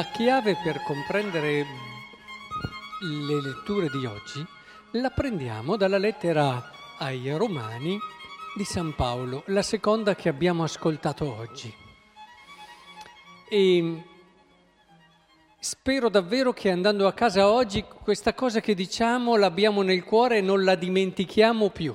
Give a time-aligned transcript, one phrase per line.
[0.00, 1.66] La chiave per comprendere
[3.02, 4.42] le letture di oggi
[4.92, 7.98] la prendiamo dalla lettera ai Romani
[8.56, 11.70] di San Paolo, la seconda che abbiamo ascoltato oggi.
[13.50, 14.02] E
[15.58, 20.40] spero davvero che andando a casa oggi questa cosa che diciamo l'abbiamo nel cuore e
[20.40, 21.94] non la dimentichiamo più,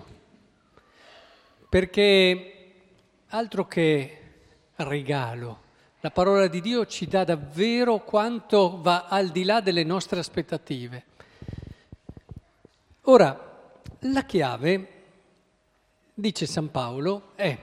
[1.67, 2.73] perché
[3.29, 4.21] altro che
[4.75, 5.63] regalo
[6.05, 11.03] la parola di Dio ci dà davvero quanto va al di là delle nostre aspettative.
[13.05, 14.87] Ora, la chiave,
[16.13, 17.57] dice San Paolo, è,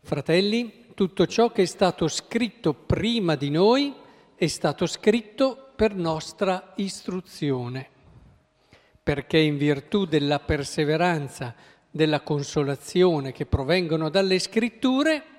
[0.00, 3.94] fratelli, tutto ciò che è stato scritto prima di noi
[4.34, 7.88] è stato scritto per nostra istruzione,
[9.04, 11.54] perché in virtù della perseveranza,
[11.88, 15.33] della consolazione che provengono dalle scritture,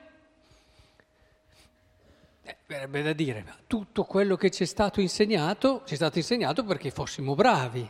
[2.47, 6.19] eh, verrebbe da dire, ma tutto quello che ci è stato insegnato, ci è stato
[6.19, 7.89] insegnato perché fossimo bravi.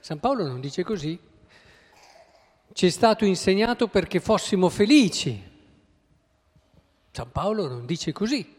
[0.00, 1.18] San Paolo non dice così.
[2.74, 5.42] Ci è stato insegnato perché fossimo felici.
[7.10, 8.54] San Paolo non dice così.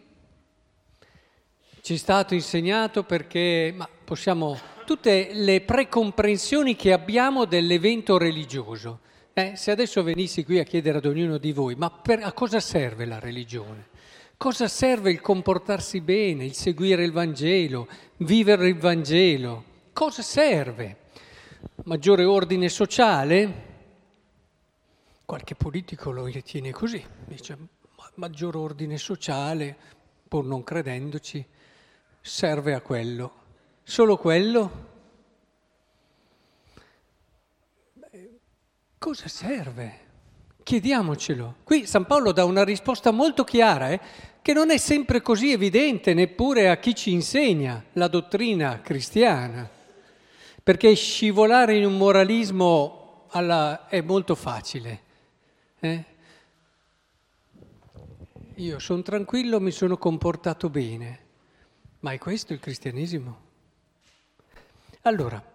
[1.81, 9.02] Ci è stato insegnato perché, ma possiamo, tutte le precomprensioni che abbiamo dell'evento religioso.
[9.38, 12.61] Eh, se adesso venissi qui a chiedere ad ognuno di voi, ma per, a cosa
[12.61, 13.88] serve la religione?
[14.38, 17.86] Cosa serve il comportarsi bene, il seguire il Vangelo,
[18.19, 19.63] vivere il Vangelo?
[19.91, 21.00] Cosa serve?
[21.83, 23.63] Maggiore ordine sociale?
[25.25, 27.58] Qualche politico lo ritiene così, dice
[28.13, 29.75] maggior ordine sociale,
[30.30, 31.45] pur non credendoci,
[32.22, 33.33] serve a quello.
[33.83, 34.94] Solo quello?
[39.06, 40.00] Cosa serve?
[40.63, 41.57] Chiediamocelo.
[41.63, 44.00] Qui San Paolo dà una risposta molto chiara, eh,
[44.41, 49.69] che non è sempre così evidente neppure a chi ci insegna la dottrina cristiana,
[50.63, 55.02] perché scivolare in un moralismo alla, è molto facile.
[55.81, 56.03] Eh?
[58.56, 61.19] Io sono tranquillo, mi sono comportato bene,
[62.00, 63.38] ma è questo il cristianesimo?
[65.03, 65.53] Allora,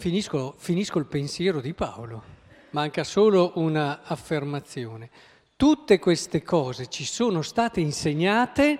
[0.00, 2.38] finisco, finisco il pensiero di Paolo
[2.70, 5.10] manca solo una affermazione.
[5.56, 8.78] Tutte queste cose ci sono state insegnate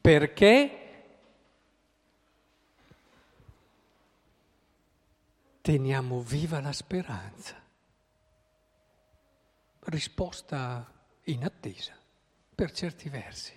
[0.00, 0.78] perché
[5.60, 7.60] teniamo viva la speranza.
[9.80, 10.90] Risposta
[11.24, 11.92] inattesa,
[12.54, 13.52] per certi versi.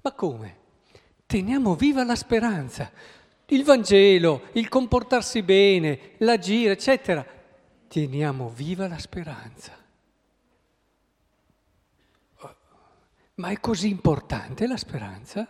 [0.00, 0.60] Ma come?
[1.26, 3.20] Teniamo viva la speranza.
[3.52, 7.22] Il Vangelo, il comportarsi bene, l'agire, eccetera,
[7.86, 9.76] teniamo viva la speranza.
[13.34, 15.46] Ma è così importante la speranza?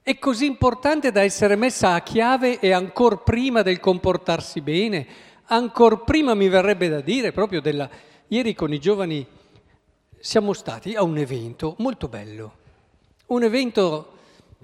[0.00, 5.06] È così importante da essere messa a chiave e ancora prima del comportarsi bene,
[5.46, 7.90] ancora prima mi verrebbe da dire proprio della...
[8.28, 9.26] Ieri con i giovani
[10.20, 12.58] siamo stati a un evento molto bello,
[13.26, 14.12] un evento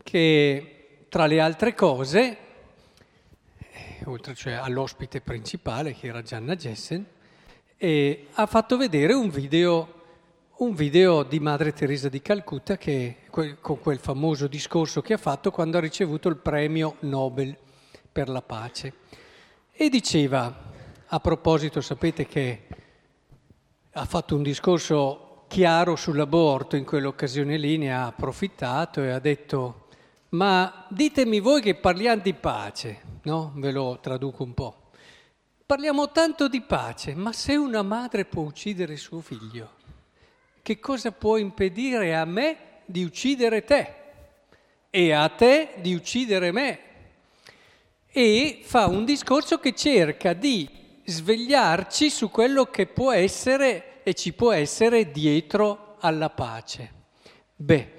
[0.04, 0.73] che
[1.14, 2.38] tra le altre cose
[4.06, 7.06] oltre cioè all'ospite principale che era Gianna Jessen,
[7.76, 9.94] e ha fatto vedere un video,
[10.56, 15.52] un video di Madre Teresa di Calcutta che, con quel famoso discorso che ha fatto
[15.52, 17.56] quando ha ricevuto il premio Nobel
[18.10, 18.94] per la pace.
[19.70, 20.52] E diceva,
[21.06, 22.66] a proposito, sapete che
[23.92, 29.83] ha fatto un discorso chiaro sull'aborto, in quell'occasione lì ne ha approfittato e ha detto
[30.34, 33.52] ma ditemi voi che parliamo di pace, no?
[33.54, 34.90] Ve lo traduco un po'.
[35.64, 39.70] Parliamo tanto di pace, ma se una madre può uccidere suo figlio,
[40.60, 43.94] che cosa può impedire a me di uccidere te
[44.90, 46.78] e a te di uccidere me?
[48.10, 50.68] E fa un discorso che cerca di
[51.04, 56.92] svegliarci su quello che può essere e ci può essere dietro alla pace.
[57.54, 57.92] Beh,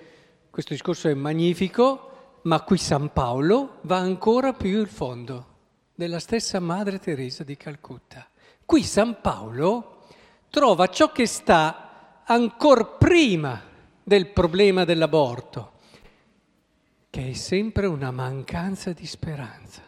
[0.49, 2.09] questo discorso è magnifico
[2.45, 5.53] ma qui San Paolo va ancora più in fondo,
[5.95, 8.27] della stessa Madre Teresa di Calcutta.
[8.65, 10.05] Qui San Paolo
[10.49, 13.61] trova ciò che sta ancora prima
[14.03, 15.71] del problema dell'aborto,
[17.09, 19.81] che è sempre una mancanza di speranza.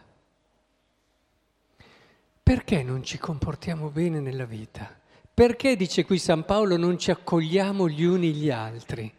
[2.42, 5.00] Perché non ci comportiamo bene nella vita?
[5.31, 9.13] Perché, dice qui San Paolo, non ci accogliamo gli uni gli altri?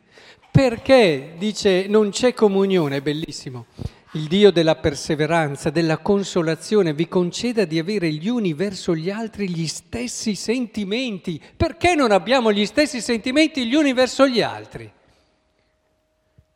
[0.59, 3.67] Perché, dice, non c'è comunione, è bellissimo.
[4.15, 9.49] Il Dio della perseveranza, della consolazione vi conceda di avere gli uni verso gli altri
[9.49, 11.41] gli stessi sentimenti.
[11.57, 14.91] Perché non abbiamo gli stessi sentimenti gli uni verso gli altri?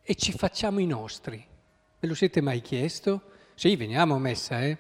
[0.04, 1.40] e ci facciamo i nostri.
[2.00, 3.22] Ve lo siete mai chiesto?
[3.54, 4.76] Sì, veniamo a messa, eh?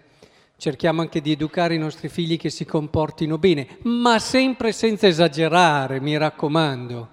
[0.56, 6.00] Cerchiamo anche di educare i nostri figli che si comportino bene, ma sempre senza esagerare,
[6.00, 7.10] mi raccomando.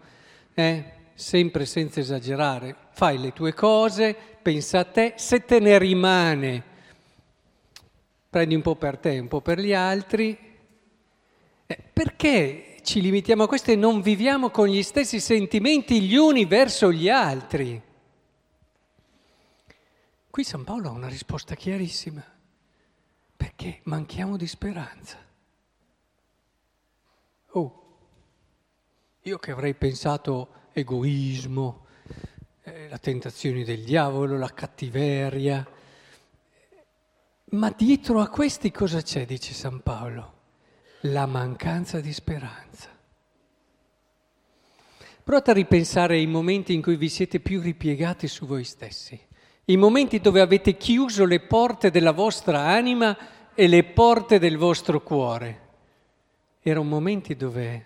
[0.56, 0.98] Eh?
[1.20, 2.74] Sempre senza esagerare.
[2.92, 6.64] Fai le tue cose, pensa a te, se te ne rimane,
[8.30, 10.38] prendi un po' per te, un po' per gli altri.
[11.68, 16.46] Eh, perché ci limitiamo a questo e non viviamo con gli stessi sentimenti gli uni
[16.46, 17.82] verso gli altri?
[20.30, 22.24] Qui San Paolo ha una risposta chiarissima
[23.36, 25.18] perché manchiamo di speranza.
[27.48, 27.98] Oh,
[29.24, 31.86] io che avrei pensato egoismo,
[32.64, 35.68] eh, la tentazione del diavolo, la cattiveria,
[37.52, 40.34] ma dietro a questi cosa c'è, dice San Paolo?
[41.02, 42.90] La mancanza di speranza.
[45.24, 49.28] Provate a ripensare ai momenti in cui vi siete più ripiegati su voi stessi
[49.70, 53.16] i momenti dove avete chiuso le porte della vostra anima
[53.54, 55.68] e le porte del vostro cuore.
[56.62, 57.86] Erano momenti dove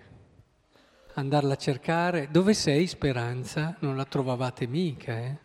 [1.15, 3.75] andarla a cercare, dove sei speranza?
[3.79, 5.37] Non la trovavate mica, eh?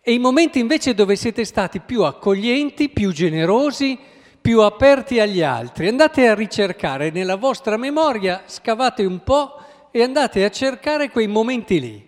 [0.00, 3.98] E i momenti invece dove siete stati più accoglienti, più generosi,
[4.40, 5.88] più aperti agli altri.
[5.88, 9.60] Andate a ricercare nella vostra memoria, scavate un po'
[9.90, 12.06] e andate a cercare quei momenti lì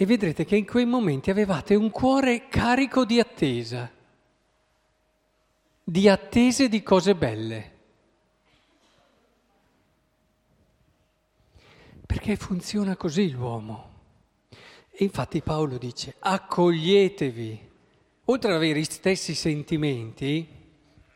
[0.00, 3.90] e vedrete che in quei momenti avevate un cuore carico di attesa,
[5.82, 7.77] di attese di cose belle.
[12.08, 13.96] Perché funziona così l'uomo.
[14.90, 17.70] E infatti Paolo dice, accoglietevi,
[18.24, 20.48] oltre ad avere gli stessi sentimenti,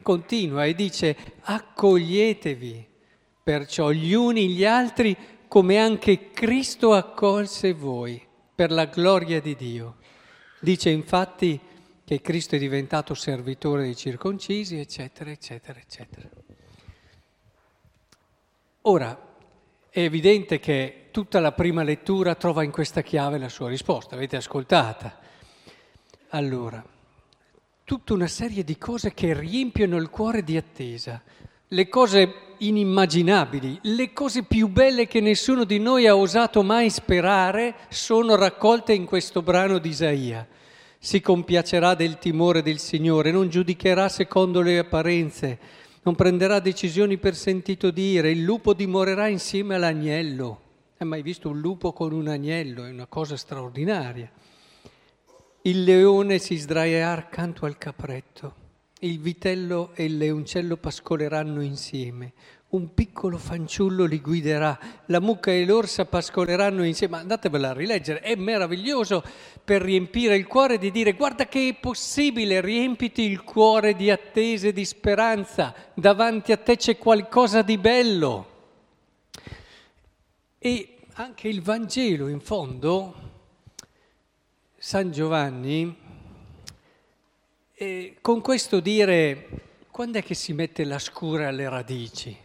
[0.03, 2.87] continua e dice, accoglietevi
[3.43, 5.17] perciò gli uni gli altri
[5.49, 8.23] come anche Cristo accolse voi
[8.55, 9.97] per la gloria di Dio.
[10.61, 11.59] Dice infatti
[12.05, 16.29] che Cristo è diventato servitore dei circoncisi, eccetera, eccetera, eccetera.
[18.83, 19.31] Ora,
[19.95, 24.37] è evidente che tutta la prima lettura trova in questa chiave la sua risposta, avete
[24.37, 25.19] ascoltata.
[26.31, 26.83] Allora,
[27.85, 31.21] tutta una serie di cose che riempiono il cuore di attesa,
[31.69, 37.75] le cose inimmaginabili, le cose più belle che nessuno di noi ha osato mai sperare
[37.91, 40.49] sono raccolte in questo brano di Isaia.
[40.99, 45.59] Si compiacerà del timore del Signore, non giudicherà secondo le apparenze,
[46.03, 50.61] non prenderà decisioni per sentito dire, il lupo dimorerà insieme all'agnello.
[50.99, 52.85] Hai mai visto un lupo con un agnello?
[52.85, 54.31] È una cosa straordinaria.
[55.63, 58.62] Il leone si sdraierà accanto al capretto
[59.03, 62.33] il vitello e il leoncello pascoleranno insieme,
[62.71, 67.19] un piccolo fanciullo li guiderà, la mucca e l'orsa pascoleranno insieme.
[67.19, 69.23] Andatevela a rileggere, è meraviglioso
[69.63, 74.73] per riempire il cuore di dire guarda che è possibile, riempiti il cuore di attese,
[74.73, 78.47] di speranza, davanti a te c'è qualcosa di bello.
[80.59, 83.15] E anche il Vangelo in fondo,
[84.79, 86.02] San Giovanni,
[87.83, 89.49] e con questo dire,
[89.91, 92.37] quando è che si mette la scura alle radici?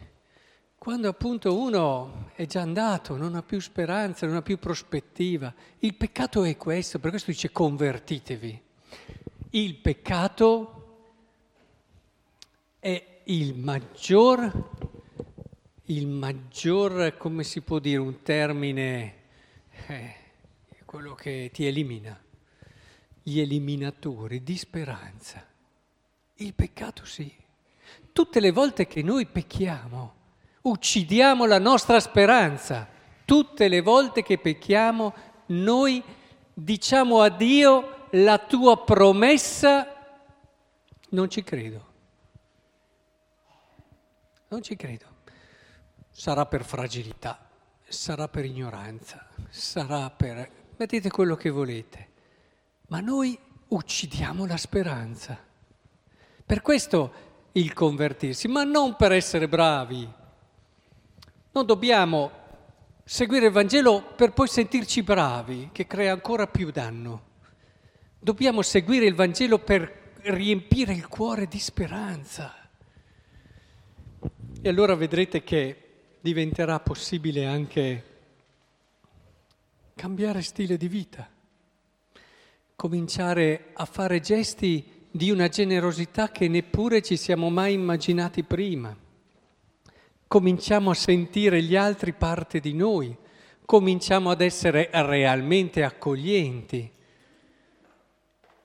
[0.75, 5.53] Quando appunto uno è già andato, non ha più speranza, non ha più prospettiva.
[5.77, 8.61] Il peccato è questo, per questo dice convertitevi.
[9.51, 11.01] Il peccato
[12.79, 14.71] è il maggior,
[15.85, 19.15] il maggior, come si può dire, un termine,
[19.85, 20.15] eh,
[20.83, 22.25] quello che ti elimina
[23.27, 25.45] gli eliminatori di speranza.
[26.35, 27.29] Il peccato sì.
[28.13, 30.13] Tutte le volte che noi pecchiamo,
[30.61, 32.87] uccidiamo la nostra speranza.
[33.25, 35.13] Tutte le volte che pecchiamo,
[35.47, 36.01] noi
[36.53, 40.21] diciamo a Dio la tua promessa,
[41.09, 41.85] non ci credo.
[44.47, 45.05] Non ci credo.
[46.11, 47.45] Sarà per fragilità,
[47.89, 50.49] sarà per ignoranza, sarà per...
[50.77, 52.15] mettete quello che volete
[52.87, 55.37] ma noi uccidiamo la speranza.
[56.45, 60.07] Per questo il convertirsi, ma non per essere bravi.
[61.51, 62.31] Non dobbiamo
[63.03, 67.25] seguire il Vangelo per poi sentirci bravi, che crea ancora più danno.
[68.19, 72.53] Dobbiamo seguire il Vangelo per riempire il cuore di speranza.
[74.61, 75.83] E allora vedrete che
[76.21, 78.03] diventerà possibile anche
[79.95, 81.35] cambiare stile di vita
[82.77, 88.95] cominciare a fare gesti di una generosità che neppure ci siamo mai immaginati prima.
[90.27, 93.17] Cominciamo a sentire gli altri parte di noi,
[93.65, 96.91] cominciamo ad essere realmente accoglienti.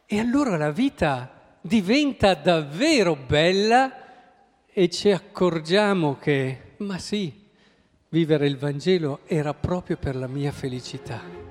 [0.05, 7.49] E allora la vita diventa davvero bella e ci accorgiamo che, ma sì,
[8.11, 11.42] vivere il Vangelo era proprio per la mia felicità.